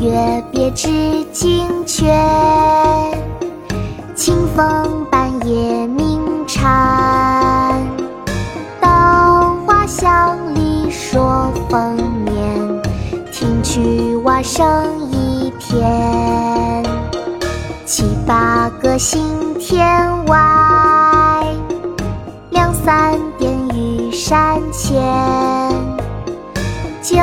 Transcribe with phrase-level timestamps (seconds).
[0.00, 0.88] 月别致
[1.30, 2.10] 惊鹊，
[4.14, 7.78] 清风半夜鸣蝉。
[8.80, 12.82] 稻花香里说丰年，
[13.30, 14.66] 听取蛙声
[15.10, 16.82] 一片。
[17.84, 19.22] 七八个星
[19.58, 19.84] 天
[20.24, 21.44] 外，
[22.48, 24.98] 两三点雨山前。
[27.02, 27.16] 旧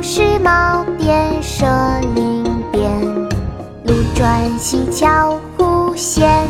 [0.00, 1.66] 时茅店社，
[4.38, 6.46] 路转溪桥忽见。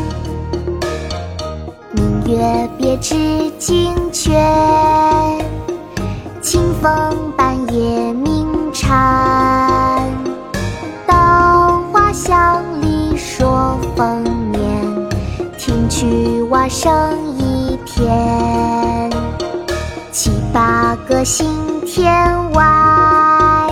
[1.91, 4.31] 明月别枝惊鹊，
[6.39, 6.91] 清风
[7.35, 10.07] 半夜鸣蝉。
[11.07, 15.09] 稻花香里说丰年，
[15.57, 16.93] 听取蛙声
[17.39, 19.09] 一片。
[20.11, 21.47] 七八个星
[21.87, 22.13] 天
[22.51, 23.71] 外，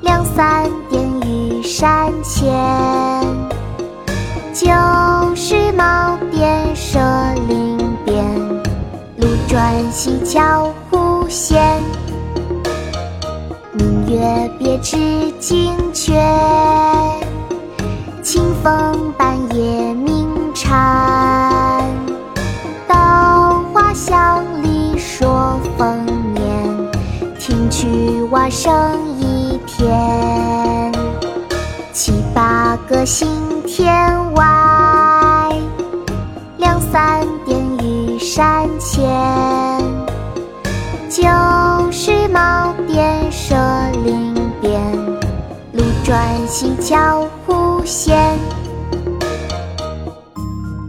[0.00, 2.93] 两三点雨山前。
[9.94, 11.80] 转溪桥忽见。
[13.74, 16.12] 明月别枝惊鹊，
[18.20, 21.88] 清风半夜鸣蝉。
[22.88, 26.90] 稻花香里说丰年，
[27.38, 28.72] 听取蛙声
[29.20, 30.92] 一片。
[31.92, 33.28] 七八个星
[33.64, 33.88] 天
[34.34, 35.56] 外，
[36.58, 39.53] 两三点雨山前。
[46.04, 48.38] 转溪桥忽见。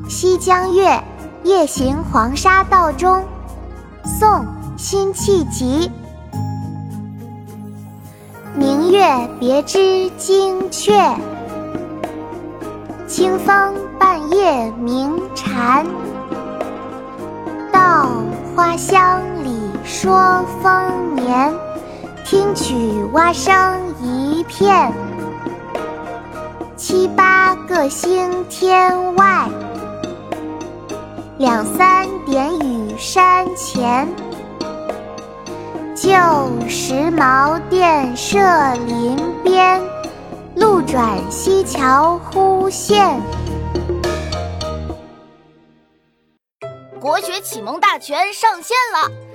[0.09, 0.89] 《西江月·
[1.45, 3.15] 夜行黄沙道中》
[4.19, 4.29] 宋·
[4.75, 5.89] 辛弃疾。
[8.55, 9.07] 明月
[9.39, 11.15] 别枝惊鹊，
[13.07, 15.85] 清风半夜鸣蝉。
[17.71, 18.09] 稻
[18.53, 21.53] 花香里说丰年，
[22.25, 22.73] 听取
[23.13, 23.53] 蛙声
[24.01, 24.91] 一片。
[26.75, 29.47] 七八个星天外，
[31.37, 34.07] 两三点雨山前。
[35.93, 36.09] 旧
[36.67, 38.39] 时茅店社
[38.87, 39.79] 林边，
[40.55, 43.21] 路转溪桥忽见。
[46.99, 49.34] 国学启蒙大全上线了！